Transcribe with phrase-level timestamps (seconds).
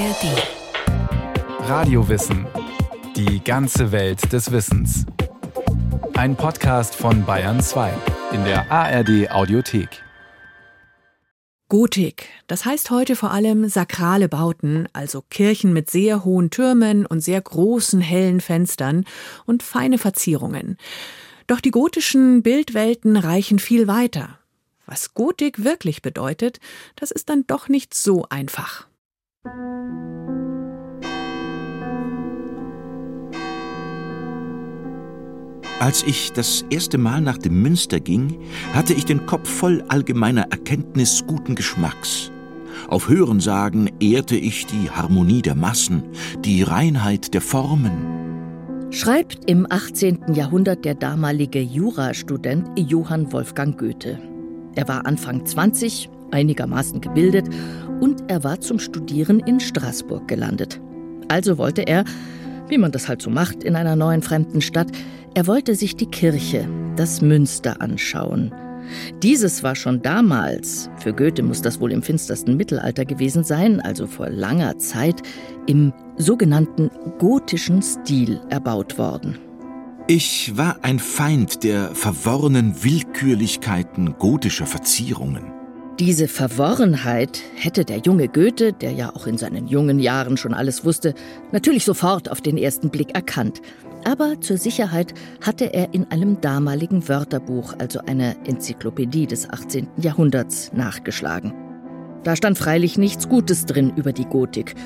[0.00, 1.68] ARD.
[1.68, 2.46] Radiowissen.
[3.16, 5.04] Die ganze Welt des Wissens.
[6.14, 7.92] Ein Podcast von Bayern 2
[8.32, 10.02] in der ARD Audiothek.
[11.68, 17.20] Gotik, das heißt heute vor allem sakrale Bauten, also Kirchen mit sehr hohen Türmen und
[17.20, 19.04] sehr großen hellen Fenstern
[19.44, 20.78] und feine Verzierungen.
[21.46, 24.38] Doch die gotischen Bildwelten reichen viel weiter.
[24.86, 26.58] Was Gotik wirklich bedeutet,
[26.96, 28.88] das ist dann doch nicht so einfach.
[35.80, 38.38] Als ich das erste Mal nach dem Münster ging,
[38.74, 42.30] hatte ich den Kopf voll allgemeiner Erkenntnis guten Geschmacks.
[42.88, 46.02] Auf Hörensagen ehrte ich die Harmonie der Massen,
[46.44, 48.90] die Reinheit der Formen.
[48.90, 50.34] Schreibt im 18.
[50.34, 54.18] Jahrhundert der damalige Jurastudent Johann Wolfgang Goethe.
[54.74, 57.48] Er war Anfang 20, einigermaßen gebildet
[58.00, 60.80] und er war zum Studieren in Straßburg gelandet.
[61.28, 62.04] Also wollte er,
[62.68, 64.88] wie man das halt so macht in einer neuen fremden Stadt,
[65.34, 68.52] er wollte sich die Kirche, das Münster anschauen.
[69.22, 74.06] Dieses war schon damals, für Goethe muss das wohl im finstersten Mittelalter gewesen sein, also
[74.06, 75.22] vor langer Zeit,
[75.66, 79.38] im sogenannten gotischen Stil erbaut worden.
[80.08, 85.59] Ich war ein Feind der verworrenen Willkürlichkeiten gotischer Verzierungen.
[86.00, 90.82] Diese Verworrenheit hätte der junge Goethe, der ja auch in seinen jungen Jahren schon alles
[90.82, 91.12] wusste,
[91.52, 93.60] natürlich sofort auf den ersten Blick erkannt.
[94.04, 95.12] Aber zur Sicherheit
[95.42, 99.88] hatte er in einem damaligen Wörterbuch, also einer Enzyklopädie des 18.
[99.98, 101.52] Jahrhunderts, nachgeschlagen.
[102.22, 104.76] Da stand freilich nichts Gutes drin über die Gotik.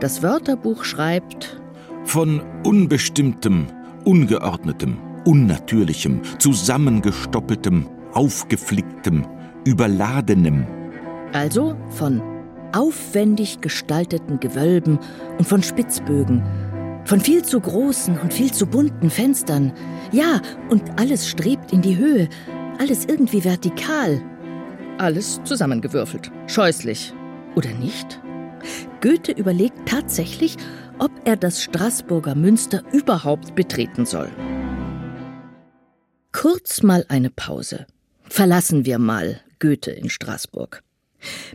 [0.00, 1.56] Das Wörterbuch schreibt
[2.02, 3.68] von unbestimmtem,
[4.04, 9.24] ungeordnetem, unnatürlichem, zusammengestoppeltem, aufgeflicktem,
[9.64, 10.66] überladenem.
[11.32, 12.22] Also von
[12.74, 14.98] aufwendig gestalteten Gewölben
[15.38, 16.42] und von Spitzbögen,
[17.04, 19.72] von viel zu großen und viel zu bunten Fenstern.
[20.12, 22.28] Ja, und alles strebt in die Höhe,
[22.78, 24.20] alles irgendwie vertikal.
[24.98, 27.12] Alles zusammengewürfelt, scheußlich.
[27.56, 28.20] Oder nicht?
[29.00, 30.56] Goethe überlegt tatsächlich,
[30.98, 34.30] ob er das Straßburger Münster überhaupt betreten soll.
[36.32, 37.86] Kurz mal eine Pause.
[38.28, 40.82] Verlassen wir mal Goethe in Straßburg.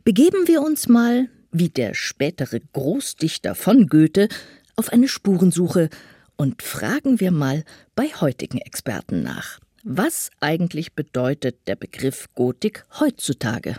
[0.03, 4.30] Begeben wir uns mal, wie der spätere Großdichter von Goethe,
[4.75, 5.90] auf eine Spurensuche
[6.36, 7.64] und fragen wir mal
[7.96, 9.59] bei heutigen Experten nach.
[9.84, 13.75] Was eigentlich bedeutet der Begriff Gotik heutzutage?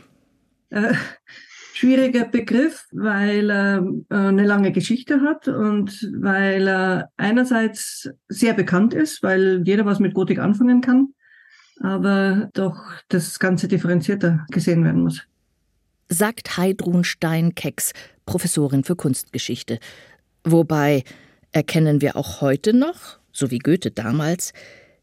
[0.68, 0.94] Äh,
[1.74, 8.94] schwieriger Begriff, weil er äh, eine lange Geschichte hat und weil er einerseits sehr bekannt
[8.94, 11.14] ist, weil jeder was mit Gotik anfangen kann,
[11.80, 12.76] aber doch
[13.08, 15.22] das Ganze differenzierter gesehen werden muss.
[16.08, 17.92] Sagt Heidrun Stein-Kecks,
[18.26, 19.78] Professorin für Kunstgeschichte.
[20.44, 21.04] Wobei
[21.52, 24.52] erkennen wir auch heute noch, so wie Goethe damals,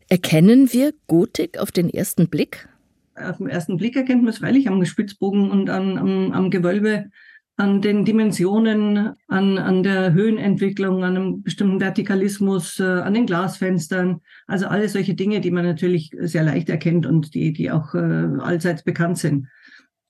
[0.10, 2.70] erkennen wir Gotik auf den ersten Blick?
[3.16, 7.10] Auf den ersten Blick erkennt man es freilich am Spitzbogen und an, am, am Gewölbe,
[7.58, 14.22] an den Dimensionen, an, an der Höhenentwicklung, an einem bestimmten Vertikalismus, äh, an den Glasfenstern.
[14.46, 17.98] Also alle solche Dinge, die man natürlich sehr leicht erkennt und die, die auch äh,
[17.98, 19.48] allseits bekannt sind.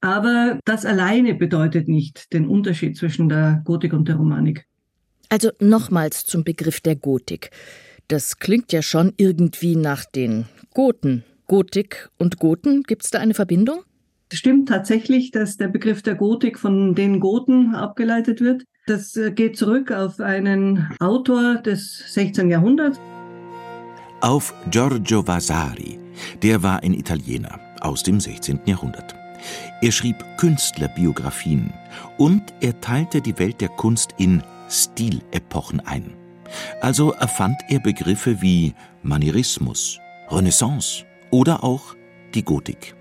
[0.02, 4.68] Aber das alleine bedeutet nicht den Unterschied zwischen der Gotik und der Romanik.
[5.30, 7.52] Also nochmals zum Begriff der Gotik.
[8.10, 11.24] Das klingt ja schon irgendwie nach den Goten.
[11.48, 13.84] Gotik und Goten, gibt es da eine Verbindung?
[14.34, 18.64] Stimmt tatsächlich, dass der Begriff der Gotik von den Goten abgeleitet wird.
[18.86, 22.50] Das äh, geht zurück auf einen Autor des 16.
[22.50, 23.00] Jahrhunderts.
[24.22, 26.00] Auf Giorgio Vasari.
[26.42, 28.62] Der war ein Italiener aus dem 16.
[28.66, 29.16] Jahrhundert.
[29.82, 31.72] Er schrieb Künstlerbiografien
[32.18, 36.14] und er teilte die Welt der Kunst in Stilepochen ein.
[36.82, 38.74] Also erfand er Begriffe wie
[39.04, 40.00] Manierismus,
[40.30, 41.96] Renaissance oder auch
[42.34, 42.97] die Gotik.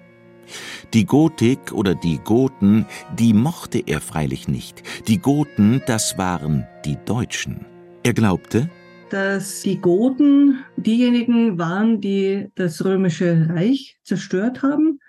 [0.94, 2.86] Die Gotik oder die Goten,
[3.18, 4.82] die mochte er freilich nicht.
[5.08, 7.66] Die Goten, das waren die Deutschen.
[8.02, 8.70] Er glaubte,
[9.10, 15.00] dass die Goten diejenigen waren, die das römische Reich zerstört haben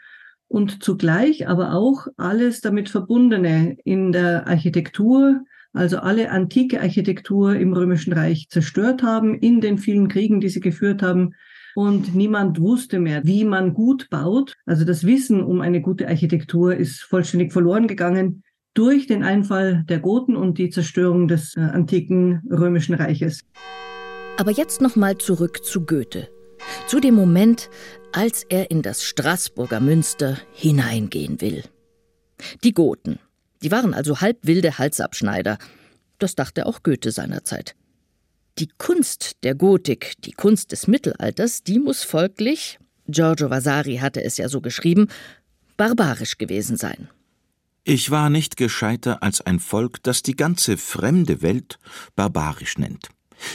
[0.47, 5.41] und zugleich aber auch alles damit verbundene in der Architektur,
[5.73, 10.61] also alle antike Architektur im Römischen Reich zerstört haben in den vielen Kriegen, die sie
[10.61, 11.33] geführt haben.
[11.77, 14.55] Und niemand wusste mehr, wie man gut baut.
[14.65, 18.41] Also das Wissen um eine gute Architektur ist vollständig verloren gegangen
[18.73, 23.41] durch den Einfall der Goten und die Zerstörung des äh, antiken Römischen Reiches.
[24.39, 26.29] Aber jetzt noch mal zurück zu Goethe.
[26.87, 27.69] Zu dem Moment,
[28.11, 31.61] als er in das Straßburger Münster hineingehen will.
[32.63, 33.19] Die Goten,
[33.61, 35.59] die waren also halb wilde Halsabschneider.
[36.17, 37.75] Das dachte auch Goethe seinerzeit.
[38.59, 44.37] Die Kunst der Gotik, die Kunst des Mittelalters, die muss folglich, Giorgio Vasari hatte es
[44.37, 45.09] ja so geschrieben,
[45.77, 47.07] barbarisch gewesen sein.
[47.83, 51.77] Ich war nicht gescheiter als ein Volk, das die ganze fremde Welt
[52.15, 53.09] barbarisch nennt.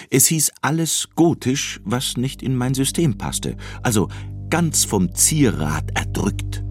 [0.08, 4.08] Es hieß alles gotisch, was nicht in mein System passte, also
[4.50, 6.62] ganz vom Zierrad erdrückt.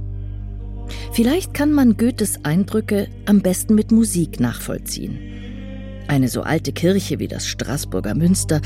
[1.12, 5.41] Vielleicht kann man Goethes Eindrücke am besten mit Musik nachvollziehen.
[6.08, 8.62] Eine so alte Kirche wie das Straßburger Münster,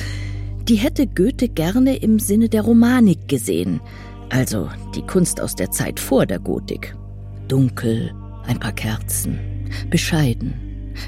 [0.68, 3.82] die hätte Goethe gerne im Sinne der Romanik gesehen,
[4.30, 6.96] also die Kunst aus der Zeit vor der Gotik.
[7.48, 8.12] Dunkel,
[8.48, 9.38] ein paar Kerzen,
[9.90, 10.54] bescheiden,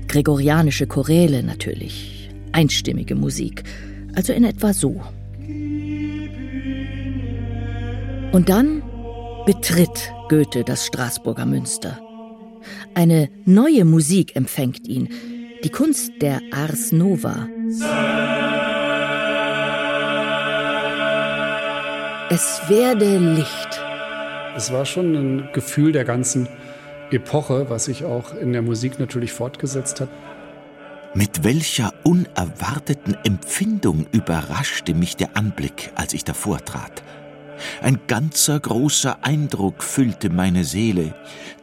[0.07, 3.63] gregorianische Choräle natürlich, einstimmige Musik,
[4.13, 5.01] also in etwa so.
[8.31, 8.83] Und dann
[9.45, 11.99] betritt Goethe das Straßburger Münster.
[12.93, 15.09] Eine neue Musik empfängt ihn,
[15.67, 17.49] die Kunst der Ars Nova.
[22.29, 23.83] Es werde Licht.
[24.55, 26.47] Es war schon ein Gefühl der ganzen
[27.11, 30.07] Epoche, was sich auch in der Musik natürlich fortgesetzt hat.
[31.13, 37.03] Mit welcher unerwarteten Empfindung überraschte mich der Anblick, als ich davor trat.
[37.81, 41.13] Ein ganzer großer Eindruck füllte meine Seele,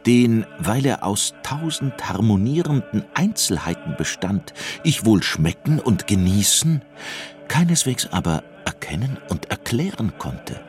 [0.05, 4.53] den, weil er aus tausend harmonierenden Einzelheiten bestand,
[4.83, 6.83] ich wohl schmecken und genießen,
[7.47, 10.59] keineswegs aber erkennen und erklären konnte.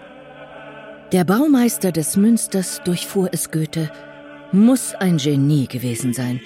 [1.12, 3.90] Der Baumeister des Münsters durchfuhr es Goethe,
[4.52, 6.40] muss ein Genie gewesen sein,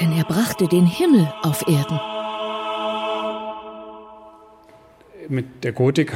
[0.00, 2.13] denn er brachte den Himmel auf Erden.
[5.28, 6.12] Mit der Gotik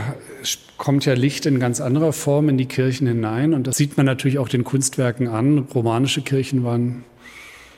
[0.77, 4.07] kommt ja Licht in ganz anderer Form in die Kirchen hinein und das sieht man
[4.07, 5.59] natürlich auch den Kunstwerken an.
[5.75, 7.05] Romanische Kirchen waren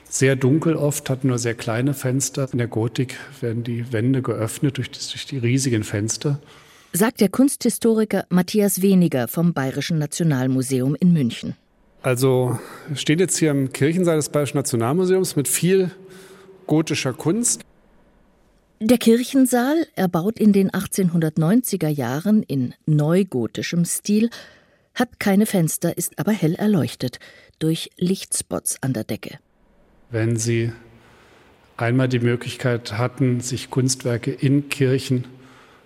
[0.09, 2.49] sehr dunkel oft, hatten nur sehr kleine Fenster.
[2.51, 6.39] In der Gotik werden die Wände geöffnet durch, durch die riesigen Fenster.
[6.93, 11.55] Sagt der Kunsthistoriker Matthias Weniger vom Bayerischen Nationalmuseum in München.
[12.01, 12.59] Also
[12.95, 15.91] steht jetzt hier im Kirchensaal des Bayerischen Nationalmuseums mit viel
[16.67, 17.61] gotischer Kunst.
[18.83, 24.31] Der Kirchensaal, erbaut in den 1890er Jahren in neugotischem Stil,
[24.95, 27.19] hat keine Fenster, ist aber hell erleuchtet
[27.59, 29.37] durch Lichtspots an der Decke.
[30.09, 30.71] Wenn Sie
[31.77, 35.25] einmal die Möglichkeit hatten, sich Kunstwerke in Kirchen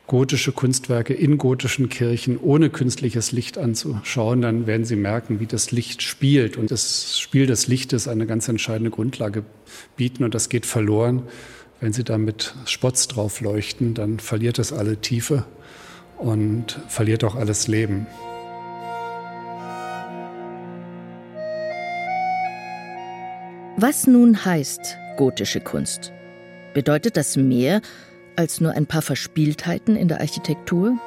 [0.07, 5.71] gotische Kunstwerke in gotischen Kirchen ohne künstliches Licht anzuschauen, dann werden Sie merken, wie das
[5.71, 6.57] Licht spielt.
[6.57, 9.43] Und das Spiel des Lichtes eine ganz entscheidende Grundlage
[9.97, 11.23] bieten und das geht verloren.
[11.81, 15.45] Wenn Sie da mit Spots drauf leuchten, dann verliert es alle Tiefe
[16.17, 18.07] und verliert auch alles Leben.
[23.77, 26.13] Was nun heißt gotische Kunst?
[26.73, 27.81] Bedeutet das mehr
[28.37, 30.97] als nur ein paar Verspieltheiten in der Architektur?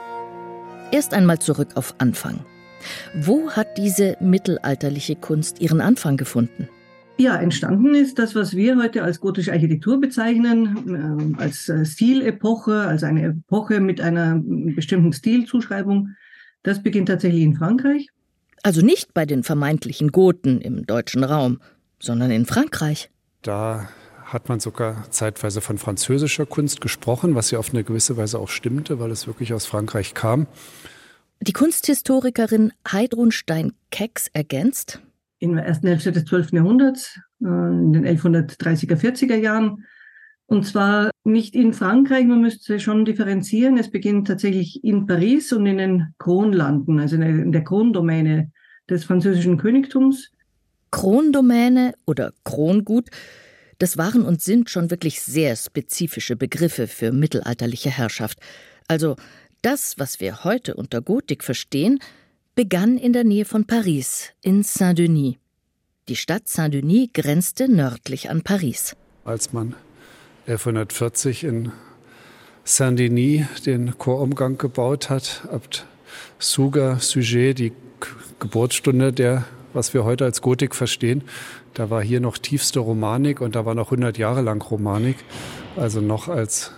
[0.93, 2.44] Erst einmal zurück auf Anfang.
[3.14, 6.69] Wo hat diese mittelalterliche Kunst ihren Anfang gefunden?
[7.19, 12.82] Ja, entstanden ist das, was wir heute als gotische Architektur bezeichnen, äh, als äh, Stilepoche,
[12.82, 16.15] also eine Epoche mit einer bestimmten Stilzuschreibung.
[16.62, 18.09] Das beginnt tatsächlich in Frankreich.
[18.62, 21.61] Also nicht bei den vermeintlichen Goten im deutschen Raum,
[21.99, 23.11] sondern in Frankreich.
[23.43, 23.88] Da
[24.25, 28.49] hat man sogar zeitweise von französischer Kunst gesprochen, was ja auf eine gewisse Weise auch
[28.49, 30.47] stimmte, weil es wirklich aus Frankreich kam.
[31.40, 35.00] Die Kunsthistorikerin Heidrun Stein-Kecks ergänzt.
[35.38, 36.52] In der ersten Hälfte des 12.
[36.52, 39.85] Jahrhunderts, äh, in den 1130er, 40er Jahren.
[40.47, 43.76] Und zwar nicht in Frankreich, man müsste schon differenzieren.
[43.76, 48.50] Es beginnt tatsächlich in Paris und in den Kronlanden, also in der Krondomäne
[48.88, 50.30] des französischen Königtums.
[50.90, 53.11] Krondomäne oder Krongut
[53.78, 58.40] das waren und sind schon wirklich sehr spezifische Begriffe für mittelalterliche Herrschaft.
[58.88, 59.16] Also
[59.62, 62.00] das, was wir heute unter Gotik verstehen,
[62.59, 65.37] begann in der Nähe von Paris, in Saint-Denis.
[66.09, 68.97] Die Stadt Saint-Denis grenzte nördlich an Paris.
[69.25, 69.77] Als man
[70.49, 71.71] 1140 in
[72.65, 75.87] Saint-Denis den Chorumgang gebaut hat, Abt
[76.41, 77.73] Suga Sujet, die
[78.41, 81.23] Geburtsstunde der, was wir heute als Gotik verstehen,
[81.75, 85.19] da war hier noch tiefste Romanik und da war noch 100 Jahre lang Romanik.
[85.77, 86.73] Also noch als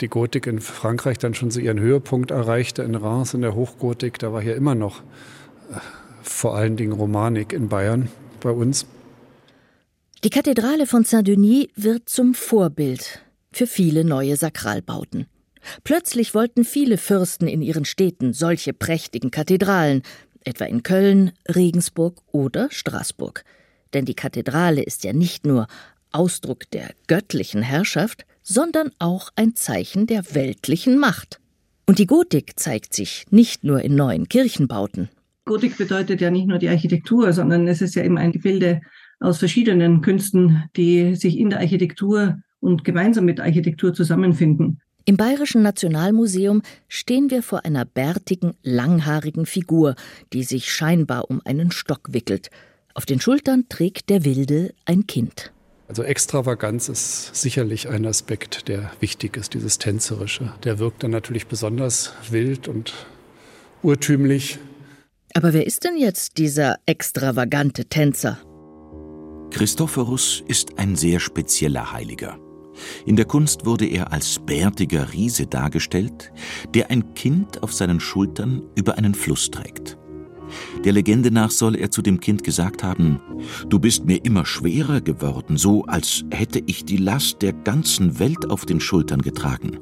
[0.00, 4.18] die Gotik in Frankreich dann schon so ihren Höhepunkt erreichte, in Reims in der Hochgotik,
[4.18, 5.00] da war hier immer noch
[5.70, 5.78] äh,
[6.22, 8.08] vor allen Dingen Romanik in Bayern
[8.40, 8.86] bei uns.
[10.24, 13.20] Die Kathedrale von Saint-Denis wird zum Vorbild
[13.52, 15.26] für viele neue Sakralbauten.
[15.84, 20.02] Plötzlich wollten viele Fürsten in ihren Städten solche prächtigen Kathedralen,
[20.44, 23.44] etwa in Köln, Regensburg oder Straßburg.
[23.94, 25.66] Denn die Kathedrale ist ja nicht nur
[26.12, 31.40] Ausdruck der göttlichen Herrschaft, sondern auch ein Zeichen der weltlichen Macht.
[31.84, 35.08] Und die Gotik zeigt sich nicht nur in neuen Kirchenbauten.
[35.44, 38.80] Gotik bedeutet ja nicht nur die Architektur, sondern es ist ja eben ein Gebilde
[39.18, 44.80] aus verschiedenen Künsten, die sich in der Architektur und gemeinsam mit Architektur zusammenfinden.
[45.04, 49.94] Im Bayerischen Nationalmuseum stehen wir vor einer bärtigen, langhaarigen Figur,
[50.32, 52.50] die sich scheinbar um einen Stock wickelt.
[52.94, 55.52] Auf den Schultern trägt der Wilde ein Kind.
[55.88, 60.52] Also Extravaganz ist sicherlich ein Aspekt, der wichtig ist, dieses Tänzerische.
[60.64, 62.92] Der wirkt dann natürlich besonders wild und
[63.82, 64.58] urtümlich.
[65.34, 68.38] Aber wer ist denn jetzt dieser extravagante Tänzer?
[69.50, 72.38] Christophorus ist ein sehr spezieller Heiliger.
[73.06, 76.32] In der Kunst wurde er als bärtiger Riese dargestellt,
[76.74, 79.96] der ein Kind auf seinen Schultern über einen Fluss trägt.
[80.84, 83.20] Der Legende nach soll er zu dem Kind gesagt haben,
[83.68, 88.50] Du bist mir immer schwerer geworden, so als hätte ich die Last der ganzen Welt
[88.50, 89.78] auf den Schultern getragen.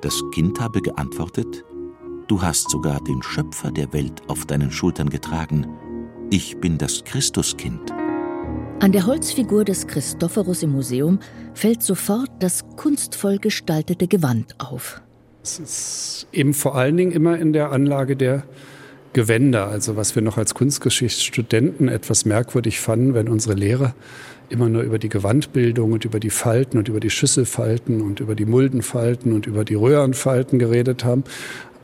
[0.00, 1.64] Das Kind habe geantwortet,
[2.28, 5.66] Du hast sogar den Schöpfer der Welt auf deinen Schultern getragen.
[6.30, 7.90] Ich bin das Christuskind.
[8.80, 11.18] An der Holzfigur des Christophorus im Museum
[11.54, 15.00] fällt sofort das kunstvoll gestaltete Gewand auf.
[15.42, 18.44] Es ist eben vor allen Dingen immer in der Anlage der
[19.12, 23.94] Gewänder, also was wir noch als Kunstgeschichtsstudenten etwas merkwürdig fanden, wenn unsere Lehrer
[24.50, 28.34] immer nur über die Gewandbildung und über die Falten und über die Schüsselfalten und über
[28.34, 31.24] die Muldenfalten und über die Röhrenfalten geredet haben.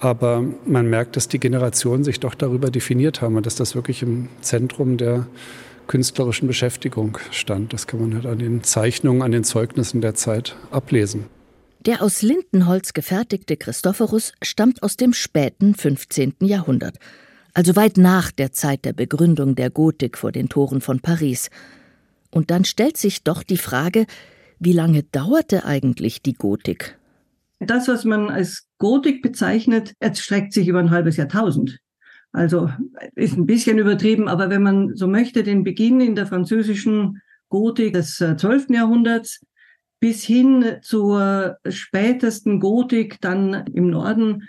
[0.00, 4.02] Aber man merkt, dass die Generationen sich doch darüber definiert haben und dass das wirklich
[4.02, 5.26] im Zentrum der
[5.86, 7.72] künstlerischen Beschäftigung stand.
[7.72, 11.26] Das kann man halt an den Zeichnungen, an den Zeugnissen der Zeit ablesen.
[11.86, 16.36] Der aus Lindenholz gefertigte Christophorus stammt aus dem späten 15.
[16.40, 16.98] Jahrhundert,
[17.52, 21.50] also weit nach der Zeit der Begründung der Gotik vor den Toren von Paris.
[22.30, 24.06] Und dann stellt sich doch die Frage,
[24.58, 26.98] wie lange dauerte eigentlich die Gotik?
[27.60, 31.80] Das, was man als Gotik bezeichnet, erstreckt sich über ein halbes Jahrtausend.
[32.32, 32.70] Also
[33.14, 37.92] ist ein bisschen übertrieben, aber wenn man so möchte, den Beginn in der französischen Gotik
[37.92, 38.70] des 12.
[38.70, 39.40] Äh, Jahrhunderts
[40.00, 44.48] bis hin zur spätesten Gotik dann im Norden.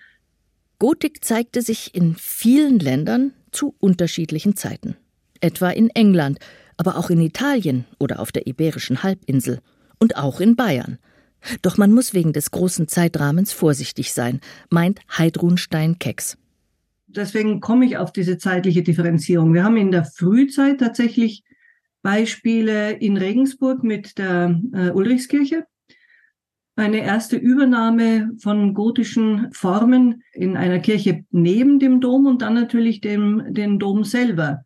[0.80, 4.98] Gotik zeigte sich in vielen Ländern zu unterschiedlichen Zeiten.
[5.40, 6.40] Etwa in England,
[6.78, 9.62] aber auch in Italien oder auf der Iberischen Halbinsel
[10.00, 10.98] und auch in Bayern.
[11.62, 16.38] Doch man muss wegen des großen Zeitrahmens vorsichtig sein, meint Heidrun Stein-Kecks
[17.16, 19.54] deswegen komme ich auf diese zeitliche Differenzierung.
[19.54, 21.44] Wir haben in der Frühzeit tatsächlich
[22.06, 25.66] Beispiele in Regensburg mit der äh, Ulrichskirche.
[26.76, 33.02] Eine erste Übernahme von gotischen Formen in einer Kirche neben dem Dom und dann natürlich
[33.02, 34.62] dem, den Dom selber,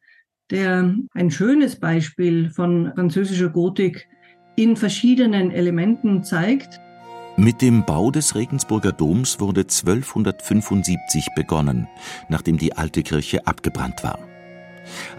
[0.51, 4.05] der ein schönes Beispiel von französischer Gotik
[4.57, 6.81] in verschiedenen Elementen zeigt.
[7.37, 11.87] Mit dem Bau des Regensburger Doms wurde 1275 begonnen,
[12.27, 14.28] nachdem die alte Kirche abgebrannt war.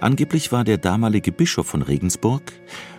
[0.00, 2.42] Angeblich war der damalige Bischof von Regensburg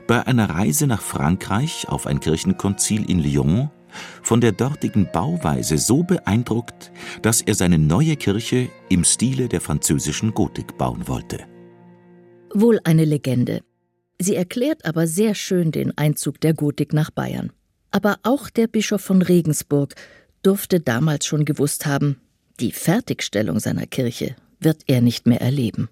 [0.08, 3.70] bei einer Reise nach Frankreich auf ein Kirchenkonzil in Lyon
[4.22, 10.34] von der dortigen Bauweise so beeindruckt, dass er seine neue Kirche im Stile der französischen
[10.34, 11.40] Gotik bauen wollte.
[12.54, 13.62] Wohl eine Legende.
[14.20, 17.52] Sie erklärt aber sehr schön den Einzug der Gotik nach Bayern.
[17.92, 19.96] Aber auch der Bischof von Regensburg
[20.44, 22.18] durfte damals schon gewusst haben,
[22.60, 25.90] die Fertigstellung seiner Kirche wird er nicht mehr erleben.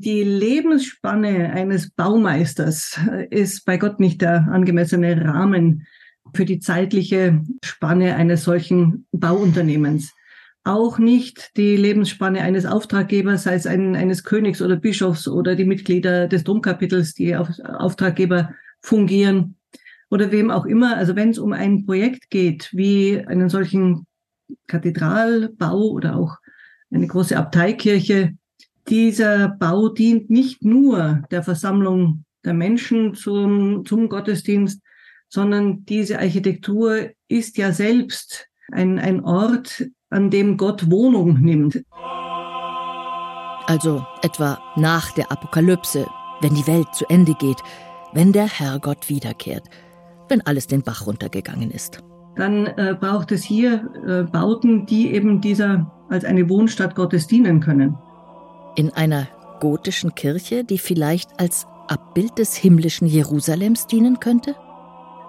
[0.00, 3.00] Die Lebensspanne eines Baumeisters
[3.30, 5.88] ist bei Gott nicht der angemessene Rahmen
[6.34, 10.14] für die zeitliche Spanne eines solchen Bauunternehmens.
[10.62, 15.64] Auch nicht die Lebensspanne eines Auftraggebers, sei es ein, eines Königs oder Bischofs oder die
[15.64, 19.56] Mitglieder des Domkapitels, die als Auftraggeber fungieren
[20.10, 20.96] oder wem auch immer.
[20.96, 24.06] Also wenn es um ein Projekt geht, wie einen solchen
[24.68, 26.36] Kathedralbau oder auch
[26.92, 28.34] eine große Abteikirche,
[28.88, 34.80] dieser Bau dient nicht nur der Versammlung der Menschen zum, zum Gottesdienst,
[35.28, 41.82] sondern diese Architektur ist ja selbst ein, ein Ort, an dem Gott Wohnung nimmt.
[43.66, 46.06] Also etwa nach der Apokalypse,
[46.40, 47.62] wenn die Welt zu Ende geht,
[48.14, 49.68] wenn der Herrgott wiederkehrt
[50.28, 52.02] wenn alles den Bach runtergegangen ist.
[52.36, 57.60] Dann äh, braucht es hier äh, Bauten, die eben dieser als eine Wohnstadt Gottes dienen
[57.60, 57.96] können.
[58.78, 59.26] In einer
[59.58, 64.54] gotischen Kirche, die vielleicht als Abbild des himmlischen Jerusalems dienen könnte?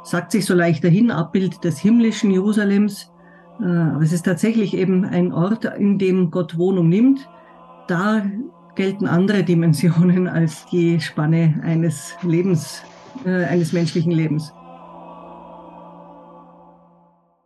[0.03, 3.11] Sagt sich so leicht dahin, Abbild des himmlischen Jerusalems.
[3.59, 7.27] Äh, aber es ist tatsächlich eben ein Ort, in dem Gott Wohnung nimmt.
[7.87, 8.23] Da
[8.75, 12.83] gelten andere Dimensionen als die Spanne eines Lebens,
[13.25, 14.53] äh, eines menschlichen Lebens.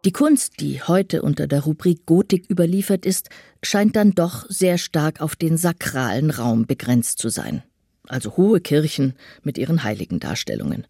[0.06, 3.30] Die Kunst, die heute unter der Rubrik Gotik überliefert ist,
[3.62, 7.64] scheint dann doch sehr stark auf den sakralen Raum begrenzt zu sein.
[8.10, 10.88] Also hohe Kirchen mit ihren heiligen Darstellungen.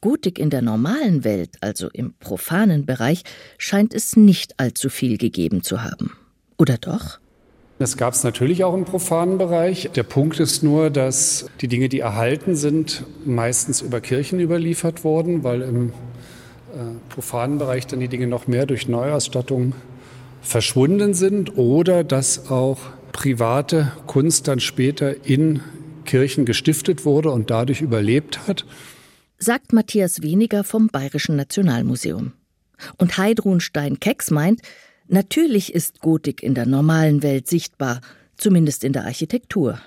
[0.00, 3.22] Gotik in der normalen Welt, also im profanen Bereich,
[3.58, 6.16] scheint es nicht allzu viel gegeben zu haben.
[6.56, 7.18] Oder doch?
[7.78, 9.90] Das gab es natürlich auch im profanen Bereich.
[9.94, 15.44] Der Punkt ist nur, dass die Dinge, die erhalten sind, meistens über Kirchen überliefert wurden,
[15.44, 15.92] weil im
[17.08, 19.72] profanen Bereich dann die Dinge noch mehr durch Neuausstattung
[20.40, 22.78] verschwunden sind oder dass auch
[23.12, 25.60] private Kunst dann später in
[26.04, 28.64] Kirchen gestiftet wurde und dadurch überlebt hat.
[29.38, 32.32] Sagt Matthias Weniger vom Bayerischen Nationalmuseum.
[32.96, 34.62] Und Heidrun Stein-Kecks meint,
[35.08, 38.00] natürlich ist Gotik in der normalen Welt sichtbar,
[38.36, 39.78] zumindest in der Architektur.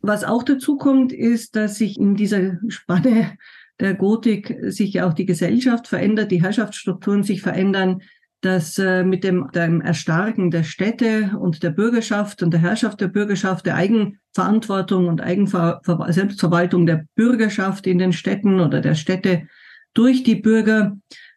[0.00, 3.36] Was auch dazu kommt, ist, dass sich in dieser Spanne
[3.80, 8.00] der Gotik sich auch die Gesellschaft verändert, die Herrschaftsstrukturen sich verändern,
[8.40, 13.08] dass äh, mit dem, dem Erstarken der Städte und der Bürgerschaft und der Herrschaft der
[13.08, 19.48] Bürgerschaft, der Eigenverantwortung und Eigenver Selbstverwaltung der Bürgerschaft in den Städten oder der Städte
[19.94, 20.96] durch die Bürger,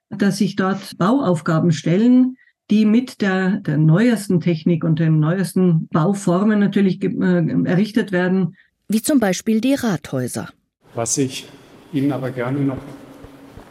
[0.10, 2.36] dass sich dort Bauaufgaben stellen,
[2.70, 8.56] die mit der, der neuesten Technik und den neuesten Bauformen natürlich äh, errichtet werden.
[8.88, 10.50] Wie zum Beispiel die Rathäuser.
[10.94, 11.48] Was ich
[11.92, 12.78] Ihnen aber gerne noch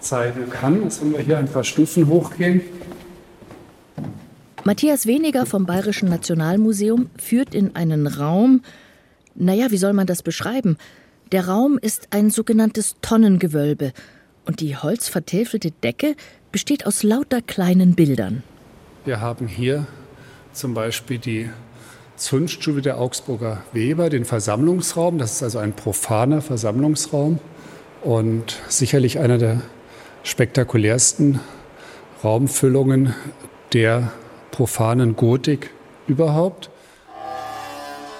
[0.00, 2.62] zeigen kann, ist, wenn wir hier ein paar Stufen hochgehen.
[4.64, 8.62] Matthias Weniger vom Bayerischen Nationalmuseum führt in einen Raum,
[9.34, 10.76] naja, wie soll man das beschreiben?
[11.32, 13.92] Der Raum ist ein sogenanntes Tonnengewölbe
[14.46, 16.16] und die holzvertäfelte Decke
[16.52, 18.42] besteht aus lauter kleinen Bildern.
[19.04, 19.86] Wir haben hier
[20.52, 21.50] zum Beispiel die
[22.16, 25.18] Zunftstube der Augsburger Weber, den Versammlungsraum.
[25.18, 27.38] Das ist also ein profaner Versammlungsraum
[28.02, 29.60] und sicherlich einer der
[30.22, 31.40] spektakulärsten
[32.22, 33.14] Raumfüllungen
[33.72, 34.12] der
[34.50, 35.70] profanen Gotik
[36.06, 36.70] überhaupt.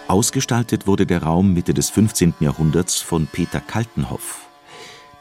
[0.09, 2.35] Ausgestaltet wurde der Raum Mitte des 15.
[2.41, 4.49] Jahrhunderts von Peter Kaltenhoff.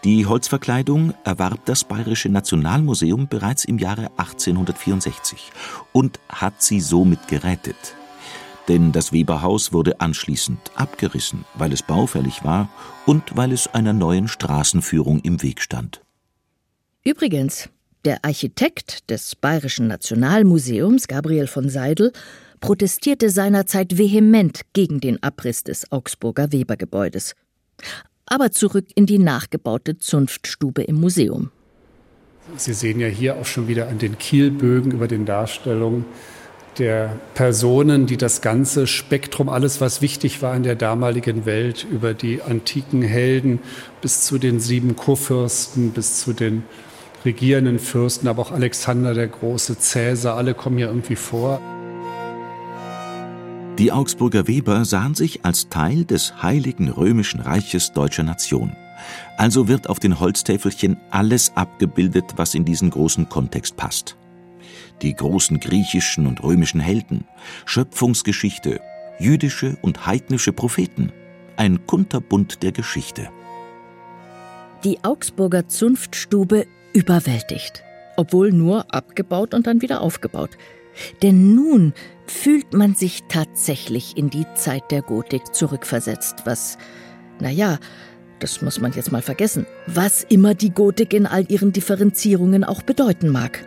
[0.04, 5.52] Die Holzverkleidung erwarb das Bayerische Nationalmuseum bereits im Jahre 1864
[5.92, 7.96] und hat sie somit gerettet.
[8.68, 12.70] Denn das Weberhaus wurde anschließend abgerissen, weil es baufällig war
[13.06, 16.02] und weil es einer neuen Straßenführung im Weg stand.
[17.04, 17.70] Übrigens,
[18.04, 22.12] der Architekt des Bayerischen Nationalmuseums, Gabriel von Seidel,
[22.60, 27.36] protestierte seinerzeit vehement gegen den Abriss des Augsburger Webergebäudes.
[28.26, 31.52] Aber zurück in die nachgebaute Zunftstube im Museum.
[32.56, 36.06] Sie sehen ja hier auch schon wieder an den Kielbögen über den Darstellungen
[36.80, 42.14] der Personen, die das ganze Spektrum, alles, was wichtig war in der damaligen Welt, über
[42.14, 43.60] die antiken Helden
[44.02, 46.64] bis zu den sieben Kurfürsten, bis zu den
[47.26, 51.60] regierenden Fürsten, aber auch Alexander der Große, Cäsar, alle kommen hier irgendwie vor.
[53.78, 58.76] Die Augsburger Weber sahen sich als Teil des Heiligen Römischen Reiches deutscher Nation.
[59.38, 64.18] Also wird auf den Holztäfelchen alles abgebildet, was in diesen großen Kontext passt.
[65.02, 67.26] Die großen griechischen und römischen Helden,
[67.66, 68.82] Schöpfungsgeschichte,
[69.20, 71.12] jüdische und heidnische Propheten,
[71.56, 73.30] ein Kunterbund der Geschichte.
[74.84, 77.84] Die Augsburger Zunftstube überwältigt,
[78.16, 80.52] obwohl nur abgebaut und dann wieder aufgebaut.
[81.22, 81.94] Denn nun
[82.26, 86.78] fühlt man sich tatsächlich in die Zeit der Gotik zurückversetzt, was,
[87.40, 87.78] naja,
[88.40, 92.82] das muss man jetzt mal vergessen, was immer die Gotik in all ihren Differenzierungen auch
[92.82, 93.66] bedeuten mag.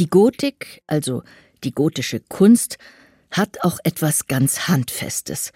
[0.00, 1.22] Die Gotik, also
[1.62, 2.78] die gotische Kunst,
[3.30, 5.52] hat auch etwas ganz Handfestes.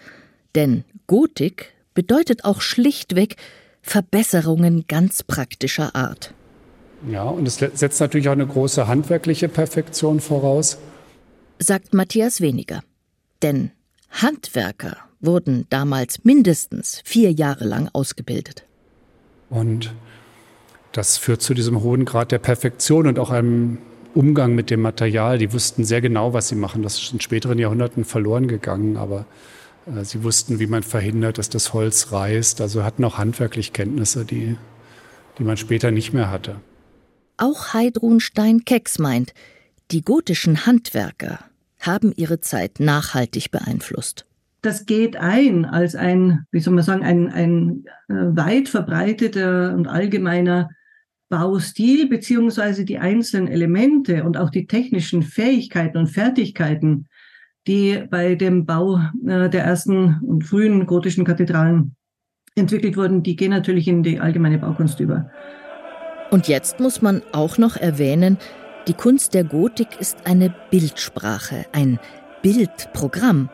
[0.53, 3.37] Denn Gotik bedeutet auch schlichtweg
[3.81, 6.35] Verbesserungen ganz praktischer Art.
[7.09, 10.77] Ja, und es setzt natürlich auch eine große handwerkliche Perfektion voraus.
[11.57, 12.83] Sagt Matthias Weniger.
[13.41, 13.71] Denn
[14.11, 18.63] Handwerker wurden damals mindestens vier Jahre lang ausgebildet.
[19.49, 19.95] Und
[20.91, 23.79] das führt zu diesem hohen Grad der Perfektion und auch einem
[24.15, 25.37] Umgang mit dem Material.
[25.37, 26.81] Die wussten sehr genau, was sie machen.
[26.81, 29.25] Das ist in späteren Jahrhunderten verloren gegangen, aber
[29.85, 32.61] äh, sie wussten, wie man verhindert, dass das Holz reißt.
[32.61, 34.57] Also hatten auch handwerklich Kenntnisse, die,
[35.37, 36.55] die man später nicht mehr hatte.
[37.37, 39.33] Auch Heidrun Stein-Kecks meint,
[39.91, 41.39] die gotischen Handwerker
[41.79, 44.25] haben ihre Zeit nachhaltig beeinflusst.
[44.61, 49.87] Das geht ein als ein, wie soll man sagen, ein, ein äh, weit verbreiteter und
[49.87, 50.69] allgemeiner
[51.29, 57.07] Baustil beziehungsweise die einzelnen Elemente und auch die technischen Fähigkeiten und Fertigkeiten
[57.67, 61.95] die bei dem Bau äh, der ersten und frühen gotischen Kathedralen
[62.55, 65.29] entwickelt wurden, die gehen natürlich in die allgemeine Baukunst über.
[66.31, 68.37] Und jetzt muss man auch noch erwähnen,
[68.87, 71.99] die Kunst der Gotik ist eine Bildsprache, ein
[72.41, 73.49] Bildprogramm.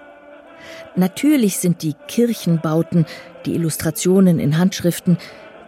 [0.96, 3.06] Natürlich sind die Kirchenbauten,
[3.46, 5.18] die Illustrationen in Handschriften,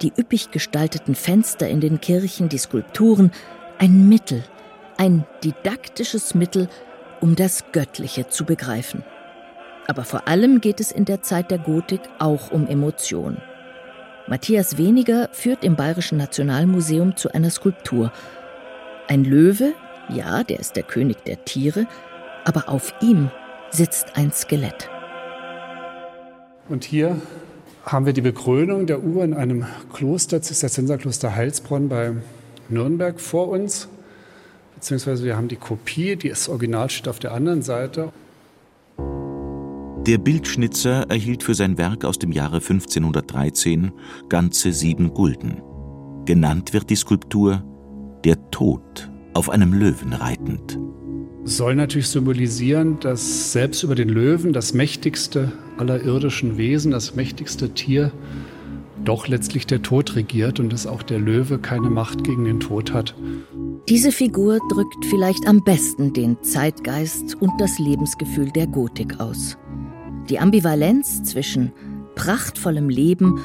[0.03, 3.31] die üppig gestalteten Fenster in den Kirchen, die Skulpturen
[3.77, 4.43] ein Mittel,
[4.97, 6.69] ein didaktisches Mittel,
[7.21, 9.03] um das Göttliche zu begreifen.
[9.87, 13.37] Aber vor allem geht es in der Zeit der Gotik auch um Emotion.
[14.27, 18.11] Matthias Weniger führt im Bayerischen Nationalmuseum zu einer Skulptur.
[19.07, 19.73] Ein Löwe,
[20.09, 21.87] ja, der ist der König der Tiere,
[22.45, 23.29] aber auf ihm
[23.69, 24.89] sitzt ein Skelett.
[26.69, 27.17] Und hier
[27.83, 32.13] haben wir die Bekrönung der Uhr in einem Kloster, Zisterzienserkloster Heilsbronn bei
[32.69, 33.89] Nürnberg vor uns.
[34.75, 38.11] Beziehungsweise wir haben die Kopie, die das Original steht auf der anderen Seite.
[40.07, 43.91] Der Bildschnitzer erhielt für sein Werk aus dem Jahre 1513
[44.27, 45.61] ganze sieben Gulden.
[46.25, 47.63] Genannt wird die Skulptur
[48.25, 50.77] Der Tod auf einem Löwen reitend
[51.43, 57.69] soll natürlich symbolisieren, dass selbst über den Löwen, das mächtigste aller irdischen Wesen, das mächtigste
[57.73, 58.11] Tier,
[59.03, 62.93] doch letztlich der Tod regiert und dass auch der Löwe keine Macht gegen den Tod
[62.93, 63.15] hat.
[63.89, 69.57] Diese Figur drückt vielleicht am besten den Zeitgeist und das Lebensgefühl der Gotik aus.
[70.29, 71.73] Die Ambivalenz zwischen
[72.15, 73.39] prachtvollem Leben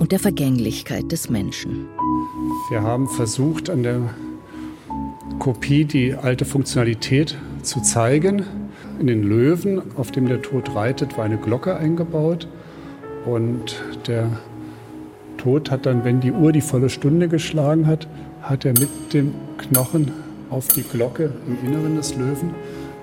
[0.00, 1.86] und der Vergänglichkeit des Menschen.
[2.70, 4.00] Wir haben versucht, an der
[5.38, 8.44] Kopie die alte Funktionalität zu zeigen.
[8.98, 12.48] In den Löwen, auf dem der Tod reitet, war eine Glocke eingebaut.
[13.24, 14.28] Und der
[15.36, 18.08] Tod hat dann, wenn die Uhr die volle Stunde geschlagen hat,
[18.42, 20.10] hat er mit dem Knochen
[20.50, 22.50] auf die Glocke im Inneren des Löwen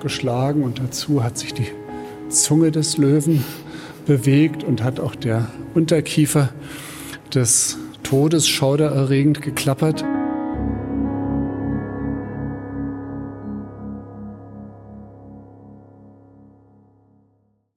[0.01, 0.63] geschlagen.
[0.63, 1.67] Und dazu hat sich die
[2.29, 3.43] Zunge des Löwen
[4.05, 6.49] bewegt und hat auch der Unterkiefer
[7.33, 10.03] des Todes schaudererregend geklappert.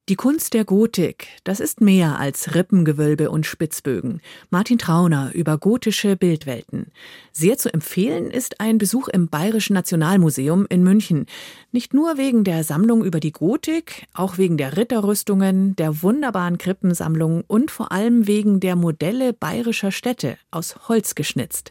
[0.09, 4.23] Die Kunst der Gotik, das ist mehr als Rippengewölbe und Spitzbögen.
[4.49, 6.93] Martin Trauner über gotische Bildwelten.
[7.31, 11.27] Sehr zu empfehlen ist ein Besuch im Bayerischen Nationalmuseum in München.
[11.73, 17.45] Nicht nur wegen der Sammlung über die Gotik, auch wegen der Ritterrüstungen, der wunderbaren Krippensammlung
[17.47, 21.71] und vor allem wegen der Modelle bayerischer Städte aus Holz geschnitzt.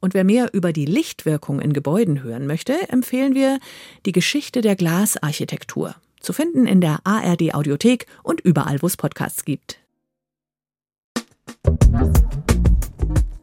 [0.00, 3.60] Und wer mehr über die Lichtwirkung in Gebäuden hören möchte, empfehlen wir
[4.04, 9.44] die Geschichte der Glasarchitektur zu finden in der ARD Audiothek und überall, wo es Podcasts
[9.44, 9.78] gibt.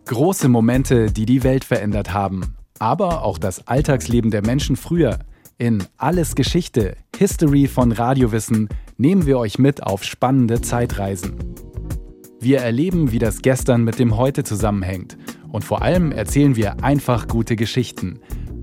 [0.06, 5.20] Große Momente, die die Welt verändert haben, aber auch das Alltagsleben der Menschen früher.
[5.58, 11.36] In Alles Geschichte, History von Radiowissen nehmen wir euch mit auf spannende Zeitreisen.
[12.40, 15.18] Wir erleben, wie das Gestern mit dem Heute zusammenhängt
[15.56, 18.20] und vor allem erzählen wir einfach gute Geschichten.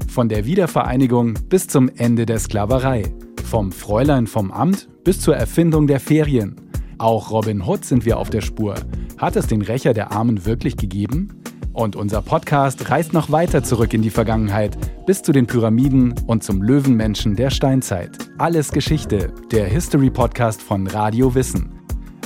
[0.09, 3.05] Von der Wiedervereinigung bis zum Ende der Sklaverei.
[3.53, 6.57] Vom Fräulein vom Amt bis zur Erfindung der Ferien.
[6.97, 8.77] Auch Robin Hood sind wir auf der Spur.
[9.19, 11.43] Hat es den Rächer der Armen wirklich gegeben?
[11.75, 16.43] Und unser Podcast reist noch weiter zurück in die Vergangenheit, bis zu den Pyramiden und
[16.43, 18.17] zum Löwenmenschen der Steinzeit.
[18.39, 21.75] Alles Geschichte, der History Podcast von Radio Wissen.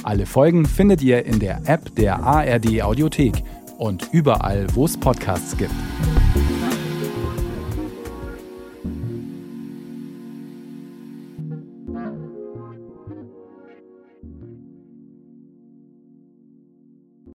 [0.05, 3.43] Alle Folgen findet ihr in der App der ARD Audiothek
[3.79, 5.75] und überall, wo es Podcasts gibt.